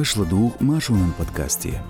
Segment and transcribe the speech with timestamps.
[0.00, 1.82] Ышладуг Машунан подкасте.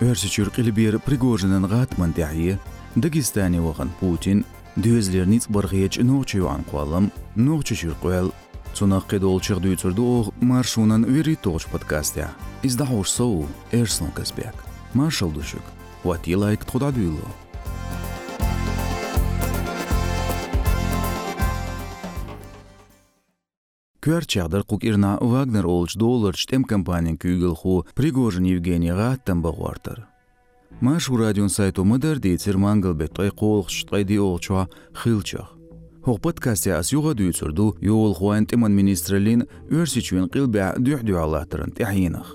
[0.00, 2.56] Өрсичүр қилбир Пригожинын гатман дәхие,
[2.96, 4.46] Дагестани ваған Путин,
[4.76, 8.32] ночу анқуалым, ночу шүрқуэл,
[8.72, 12.30] Цунақ қедол чығды үтірді оғ маршунан вери тоғыш подкастя.
[12.62, 14.54] Издахуш соу, Эрсон Казбек.
[14.94, 15.66] Маршал душук.
[16.02, 16.64] Вати лайк
[24.10, 30.02] куар чагдар кукирна вагнер олч доллар тем компаниян күйгіл ху пригожин евгенийга аттан Маш
[30.80, 34.66] машу радион сайту мыдар дейтсир мангылбектай колк чуткай ди олчуа
[35.00, 35.54] хилчах
[36.02, 42.34] хоқ подкастя ас юга дүйсүрду юол хуайн теман министрлин өрсичуин кылбя дюхдюаллахтырын тяхинах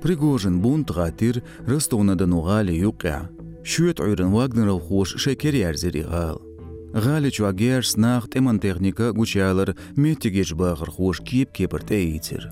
[0.00, 3.30] Пригожин бунт гатир Ростовнадан уғали юқя.
[3.64, 6.47] Шуэт үйрін Вагнеров хош шекер ярзері иғал.
[6.94, 12.48] Ғали чуагер снақ темын техника гучалыр, метті кеш бағыр қош кеп кепір тейтір.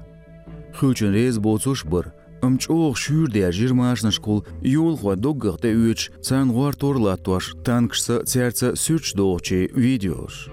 [0.76, 2.12] Хүлчін рез боцуш бір,
[2.44, 9.16] ұмчоқ шүйір де жирмашын шқол, юл қуа доғығды үйч, цан ғуар торлаттуаш, танкшсы цәртсі сүрч
[9.16, 10.52] доғчы видеош.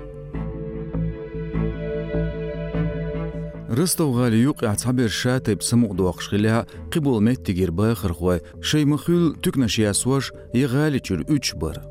[3.73, 8.95] Рыстов ғали юк әтса бір шәтіп сымуқ доғақш қиля, қибол метті кер бағыр қой, шеймі
[9.01, 11.81] хүл түкнашия суаш, еғали чүр үч бір.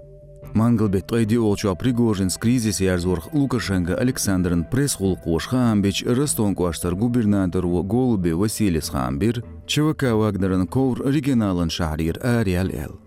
[0.55, 7.65] Мангал бет тойди олчо Пригожинс кризис ярзорх Лукашенко Александрын пресс холкош хамбич Ростон куаштар губернатор
[7.67, 13.01] Голубе Василис хамбир ЧВК Вагнерын ковр регионалын шахрир Ариал эл.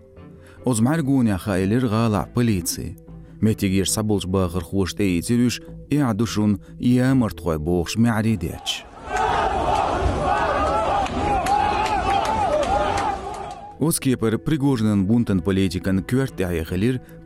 [0.64, 2.98] Озмаргуня хайлер гала полиции.
[3.40, 7.58] Метигир сабулж багыр хуш тейцирюш иадушун иамарт хой
[13.80, 16.64] o'z kepir prigojinin политикан politikani kuartaya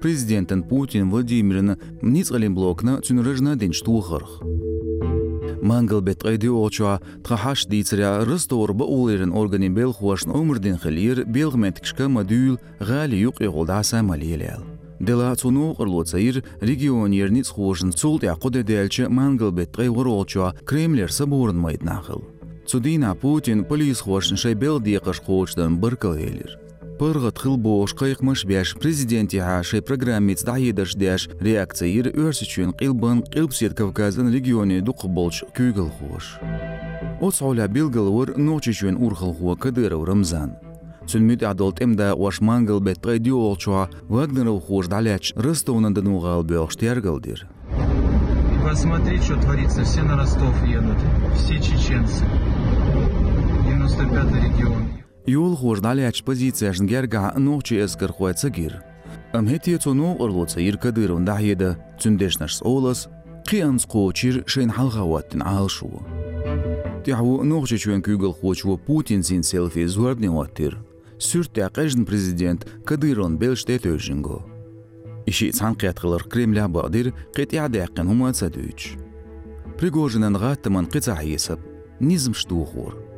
[0.00, 4.30] президентін Путин-Владимирін vladimirini nitsqalin блокна tsunrajna den shtuxirx
[5.62, 11.76] mangil bet qaydi ocha txahash ditsra ristor ba бел organin bel xuashn umrdin xilir belgmet
[11.84, 12.58] kishka madul
[12.88, 13.36] ghali yuq
[15.00, 19.08] Дела цуну қырлоцайыр регионерниц қуышын цулт яқуды дәлчі
[20.66, 21.08] Кремлер.
[22.70, 26.54] Цудина Путин полис хошн шай бел диқаш хоочдан быркал елер.
[27.00, 33.24] Пырғыт хыл бош қайықмыш бәш президент яға шай программиц дайыдаш дәш реакция өрсі чүн қилбын
[33.34, 36.38] қилпсет Кавказын регионе дуқ болч күйгіл хош.
[37.20, 40.54] Оц оля билгілвір ночи чүн урхыл хуа кадыров Рамзан.
[41.08, 47.48] Цүнмит адолт эмда ваш мангал бет қайди олчуа Вагнеров хош даляч Ростовнан дануғал бёх штергалдир.
[48.62, 49.82] Посмотри, что творится.
[49.82, 50.98] Все на Ростов едут.
[51.34, 52.24] Все чеченцы.
[53.80, 54.88] 95 регион.
[55.26, 58.82] Юл хуждали экспозиция жнгерга ночи эскер хуэца гир.
[59.32, 63.08] Амхетие цону орлоца иркадыр ондахеда, цюндешнаш олас,
[63.46, 66.02] қиянс қочир шен халғаваттын алшуы.
[67.04, 70.78] Тяху ночи чуэн кюгал хочуа Путин син селфи зуардны оттыр.
[71.18, 74.40] Сюртя әқэжін президент Кадырон белште төжінгі.
[75.26, 78.96] Иши цан қиятқылар Кремля бадир қетияды әқін умаца дөйч.
[79.78, 81.60] Пригожинан гаттаман кэцахи айесіп,
[82.00, 83.09] низм штуғыр.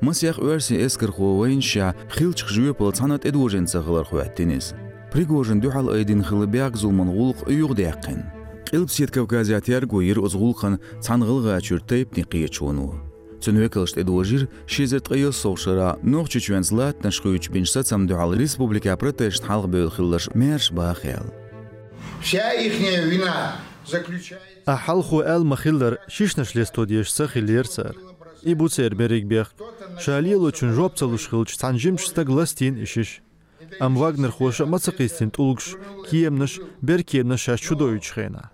[0.00, 4.74] Масях уарси эскер хуавайнша хилчх жуепал цанат эдвоженца хылар хуаттенес.
[5.12, 8.24] Пригожин дюхал айдин хылыбяк зулмангулық ұйық дәққен.
[8.68, 13.00] Қилб сет кавказиятияр гойир озгулхан цанғылға чүртейп неқие чуыну.
[13.40, 19.90] Цүнвекілшт эдвожир шезерт қайыл соғшыра ноқ чүчуен злат нашқуюч беншсацам дюхал республика протешт халық бөйл
[19.94, 21.32] хиллаш мәрш бахел.
[22.20, 23.56] Вся ихняя вина
[23.86, 24.46] заключается...
[24.66, 26.52] Ахалху эл махиллар шишнаш
[28.42, 29.52] и буцер берикбех.
[29.98, 33.20] Шалил үчүн жоп цалышкылч санжим шыстаг ластин ишиш.
[33.80, 35.76] Ам Вагнер хоша мацакистин тулгш,
[36.10, 38.50] киемныш, беркемныш шаш чудович хейна.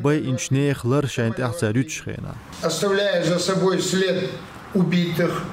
[0.00, 2.34] Бай инчнеях лар шайнт ахцарюч хейна.
[2.62, 4.30] Оставляя за собой след
[4.74, 5.44] убитых.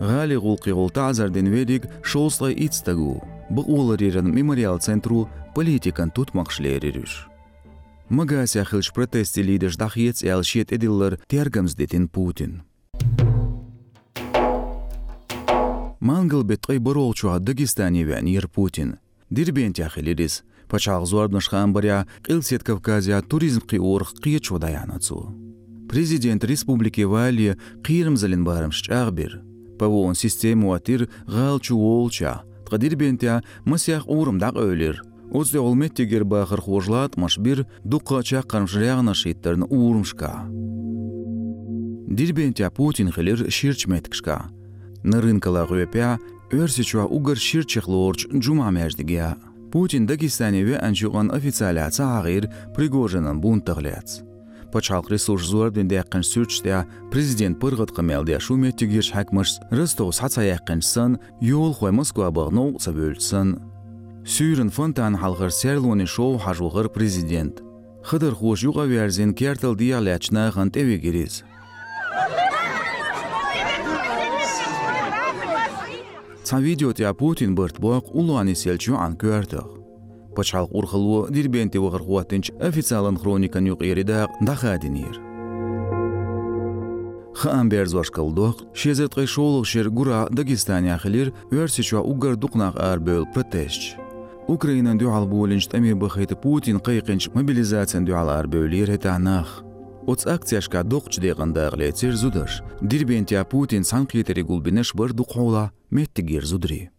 [0.00, 3.22] Гали гулки гултазар ден ведик шоуслай ицтагу.
[3.50, 7.28] Бұқ оларерін мемориал центру политикан тұтмақшылереріш.
[8.08, 12.62] Мага сяхылш протести лидеш дахиец әлшет әділлер тергімздетін Путин.
[16.02, 18.98] Мангал бетқай боролчуа Дагестани вәнир Путин.
[19.30, 20.42] Дирбен тяхилирис.
[20.68, 25.32] Пачақ зуардныш хамбаря қилсет Кавказия туризм қиорх қиечу даянацу.
[25.88, 29.44] Президент республики Вали қирым залин барым шчағбир.
[29.78, 32.42] Павон систему атир ғалчу олча.
[32.66, 35.02] Тқадир бентя масяқ урым дақ өлір.
[35.30, 40.50] Озде олметтегер бақыр хожлат машбир дуқа чаққарым жряғна шиттерн урымшка.
[42.10, 44.50] Дирбентя Путин хилер ширчметкшка.
[45.02, 46.18] На рынкала гуепя
[46.52, 49.36] өрсичуа угар ширчех лорч джума междигя.
[49.72, 54.22] Путин Дагестаневе анчуган официаля цагир Пригожинын бунтагляц.
[54.72, 61.92] Пачалк ресурс зуардын дәккін сүрчтә президент пыргыт қымелде шуметтігеш хәкмыш Ростов саца яққынсын юл хой
[61.92, 63.58] Москва бағну цабөлсін.
[64.24, 67.60] Сүйрін фонтан халғыр серлуны шоу хажуғыр президент.
[68.06, 70.96] Хыдыр хуш юға верзин кертіл диалячна ғын теве
[76.52, 79.68] Ца видеотя Путин бұрт боқ улуаны селчу ан көрдіқ.
[80.36, 83.64] Пачал урхалу дирбенте вагар хуатинч официалан хроникан.
[87.34, 93.94] Хаан берзошкал дох, шезет шолух шер гура Дагестан яхилир, версичва угар дукнақ арбел протестч.
[94.46, 99.64] Украинан дюал болинч тами бахайты Путин қайқинч мобилизациян дюал арбеулир хетанах.
[100.06, 102.62] Оц акцияшка доқч деғанда ғлетер зудыш.
[102.80, 106.90] Дирбентия Путин санқетері гулбинеш бір дуқола меттігер зудри.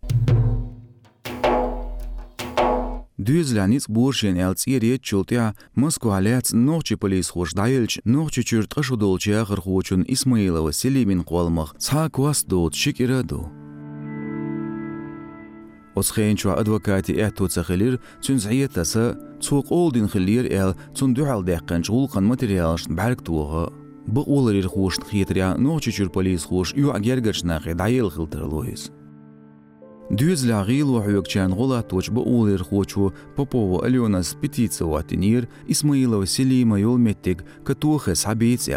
[3.19, 10.03] Düzlanic buršien els ieriet čultjā Moskvā lēts nohči polis xoš dailč nohči čurt qašudolčia qarxočun
[10.07, 10.71] Ismailova
[15.95, 22.07] Osxeynçua advokati Ehtot Saxilir tün ziyet tasa tuq oldin xilir el tün dual deqqan chul
[22.07, 23.69] qan materialsht bark tuğa.
[24.07, 28.89] Bu olarir xoş xitriya nochi chur polis xoş yu agergachna qidayil xiltirlois.
[30.17, 36.79] Düz lağil ve hüyükçen gola toç bu olir xoçu Popova Alyona Spititsova tenir Ismailova Selima
[36.79, 38.69] yol mettik katuxe sabits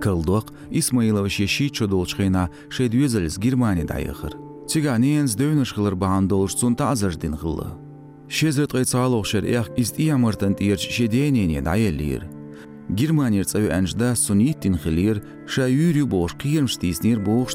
[0.00, 4.34] кылдык исмаилович яшичо долчхена шед юзелс германида айгыр
[4.68, 7.68] циганинс дөнөш кылыр баан долчсун тазырдин кылы
[8.28, 12.22] шезет кыйцалык шер эх ист иямыртын тир шеденене дайелир
[12.88, 17.54] германир цави анжда суниттин хилир шаюрю бош кирмштиснир бош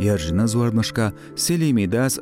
[0.00, 2.20] Яржина зуарнышка селеми дас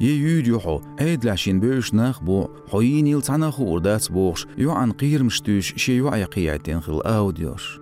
[0.00, 4.92] е юрю хо эйд лашин бөш нах бо хоин ил цана хурдац бош ю ан
[4.92, 7.80] киерм штүш ше ю аяқиятен хил аудиош.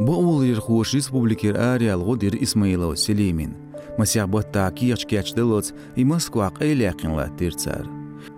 [0.00, 3.56] Улир хуш республикер ариал годир Исмаилов Селимин.
[3.98, 7.86] Масяқ ботта кияч кяч дылыц и Москва қайляқинла тирцар.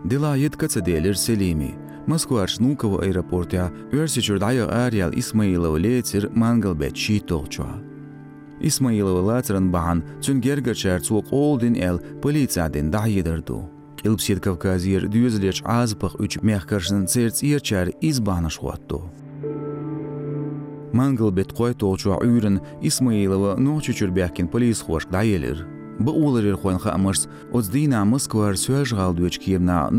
[0.04, 1.16] Дила едкаца делир
[2.06, 7.68] Moskva shnukavo аэропорта yer si qërdajo Arial Ismailov lecir mangalbe qi toqqa.
[8.60, 13.58] Ismailov lacërën bahan, cën gergë qërcuq oldin el polica din dahjidërdu.
[14.02, 19.00] Ilpsir Kavkazir dyzleç azpıq üç mehkırşın serts irçər izbanış huatdu.
[20.92, 24.46] Mangıl bet qoy toqça üyrün Ismailova noqçı çürbəkkin
[28.04, 28.52] Москва
[29.38, 29.90] Киевна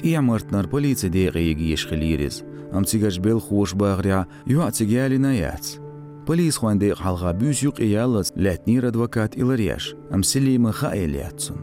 [0.00, 5.78] тия мартнар полициядеги ешхилирис амцигаш бел хуш багря юацигали наяц.
[6.26, 11.58] Полис хуанде халга бюс юк иялас латнир адвокат иларияш амсилима хаэлиатсун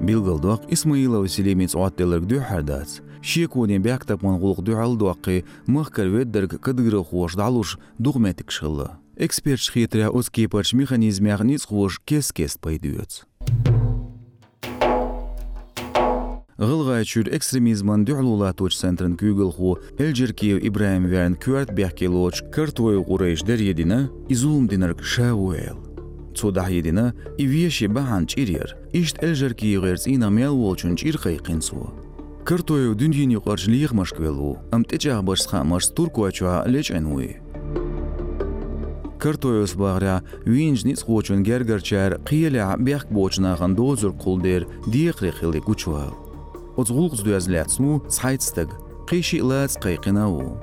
[0.00, 8.50] билгалдуак исмаилова селимец уаттелерг дюхадац шекуне бяктапман гулук дюалдуакы мыхкар веддерг кыдгыры хуш далуш дугметик
[8.50, 8.90] шылы.
[9.16, 13.26] Эксперт шхитря оскепарш механизмях ниц хуш кес кес пайдуец
[16.56, 22.42] Гылгай чур экстремизман дюхлула точ центрын кюгл ху, эльджер киев Ибраим вян кюарт бяхке лоч,
[22.52, 25.78] картвой гурейш дер едина, изулум динарк шауэл.
[26.36, 31.92] Цодах едина, и веши бахан чирьер, ишт эльджер киев герц ина мял волчун чир хайкинсу.
[32.44, 37.40] Картвой дюньени гуаржлиех машквелу, ам течах башсха маш турку ачуа леч энуи.
[39.18, 46.23] картоёс багра винж ниц хочун гергерчар қиеля бяхк бочнаган дозур кулдер диқри хиле кучуал
[46.76, 48.70] озгулгз дуязляцну сайцтаг
[49.06, 50.58] қиши лац қайқинау.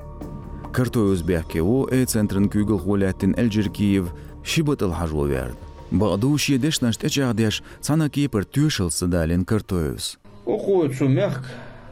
[0.72, 4.08] Картой Узбеккеу э центрын күгіл ғолеттін Элджиркиев
[4.42, 5.56] шибытыл хажу верд.
[5.92, 10.18] Бағду шедеш нашт эчагдеш цана кипр тюшыл сыдалин картоюз.
[10.46, 11.44] Оху цумяк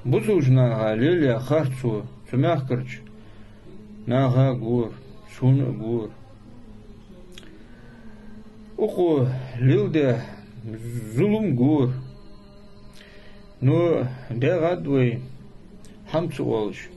[0.05, 3.03] бузужнага лелия харцу цумяк кырч.
[4.07, 4.93] Нага гур,
[5.37, 6.11] шун гур.
[8.79, 9.29] Оху
[9.61, 10.25] лилде
[11.15, 11.55] зулум
[13.61, 15.21] но дегадвы
[16.11, 16.88] хамцуолш.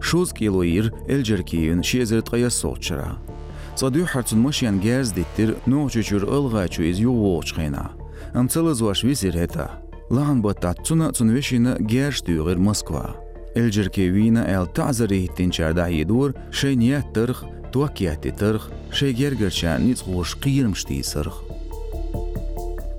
[0.00, 3.18] Шуз килоир элджеркиюн шезерт кая сочра.
[3.76, 7.92] Садю хацун машиан гез диттир ночучур ылгачу из ювочхена.
[8.32, 9.82] Амцелаз ваш висир это.
[10.10, 13.16] Лан баттатсуна цунвешина геш дюгер Москва.
[13.54, 20.02] Элджеркевина эл тазари хиттин чардаи дур шеният тырх, туакияти тырх, шегергерчан ниц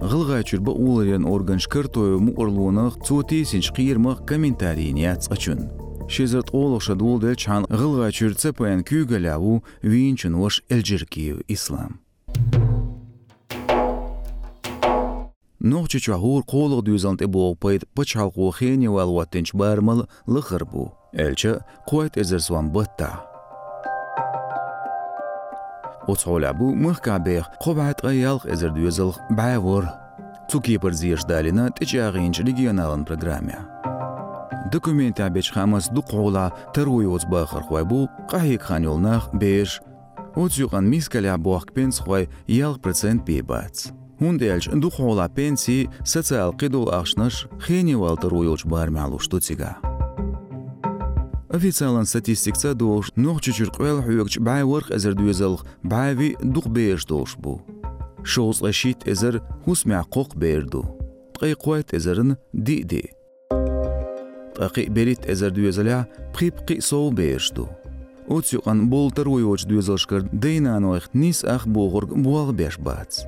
[0.09, 5.69] гылгай чурба уларен орган шкыртоему орлуна қиырмық синчкирмах комментарийнец ачун.
[6.09, 11.99] Шезірт олықшы дұлды чан гылгай чурце пен кюгаляву винчен әлжір элджиркиев ислам.
[15.59, 20.95] Нохчи чахур қолық дюзант эбо хейне пачалқу хени валуаттинч бармал лыхырбу.
[21.13, 23.28] Элча қуайт эзерсуан батта.
[26.09, 29.85] ئۆچۆلا بوو مخکا بێخ خۆبات ئەیاڵق ئەزر دوێزڵ باەوەر
[30.49, 33.61] چوکی پەرزیەشدالێنە تێکیاغینچلیگی ناڵن پرگرامیا.
[34.71, 39.71] دکومێنتا بێچخامەس دوو قۆڵا تەروی ئۆچ بە خەرخوای بوو قاهێک خانیۆڵ ناخ بێژ،
[40.37, 43.75] ئۆچیقەن میسکەلا بۆخ پێنج خۆی یاڵ پرسنت پێبات.
[44.23, 45.79] هەندێک دوو خۆڵا پێنسی
[46.11, 48.61] سەچ ئەڵقید و ئاشنەش خێنی واڵتە ڕووی ئۆچ
[51.49, 57.37] Официалан статистикса долш нох чучур қвел хуйгч бай ворх эзер дуезалх байви дух беш долш
[57.37, 57.65] бу.
[58.23, 60.85] Шоус лашит эзер хус мяқоқ берду.
[61.33, 63.09] Тқай қуайт эзерін ди ди.
[63.49, 67.67] Тақи берит эзер дуезаля прип қи соу бершту.
[68.27, 73.25] Оцюқан болтар уйоч дуезалшкар дейнан ойх нис ах боғырг буал беш бац.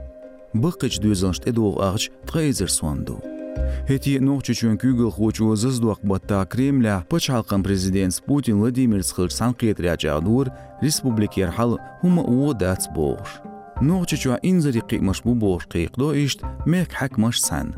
[0.54, 3.31] Бықыч дуезалшт ағыч тқай эзер.
[3.88, 11.52] Heти нохчучун күгіл хочу зыздуақ батта Кремля пачалқан президент Путин Владимир Схылч санқиетря жағдур республикер
[11.52, 13.42] хал хума уо дац боғш.
[13.82, 17.76] Нохчучуа инзари қиқмаш бу боғш қиқдо ишт мек хакмаш сан.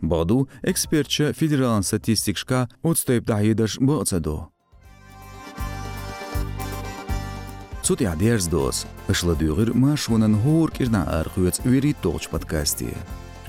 [0.00, 4.50] Баду экспертча федералан статистикшка отстойп дахидаш бацадо.
[7.82, 12.94] Цут я дерздос, ышла дюгыр машвунан хор кирна архуец вери толч подкасте.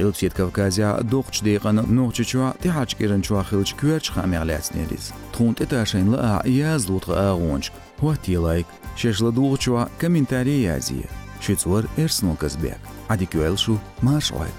[0.02, 7.66] ხილჩით კავკაზია დოხჭდეყან ნოხჭჩვა თიჰაჭკირნჩვა ხილჩ ქუერჩხა მელაცნერის თხუნტე დაშენლა აიაზ ლუტყა აღონჩ
[8.02, 8.68] ვათი ლაიკ
[9.00, 11.08] შეშლა დუღჭვა კომენტარი აზია
[11.46, 12.82] შეწვარ ერსნო გაზბეკ
[13.14, 14.52] ადიკუელშუ მარშ ოი